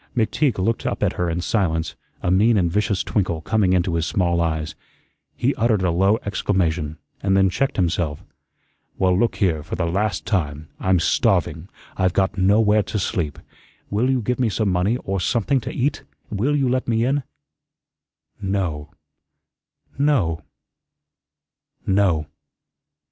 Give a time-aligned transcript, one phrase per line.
[0.17, 1.93] McTeague looked up at her in silence,
[2.23, 4.73] a mean and vicious twinkle coming into his small eyes.
[5.35, 8.23] He uttered a low exclamation, and then checked himself.
[8.97, 10.69] "Well, look here, for the last time.
[10.79, 11.69] I'm starving.
[11.97, 13.37] I've got nowhere to sleep.
[13.91, 16.01] Will you give me some money, or something to eat?
[16.31, 17.21] Will you let me in?"
[18.41, 18.89] "No
[19.99, 20.41] no
[21.85, 22.25] no."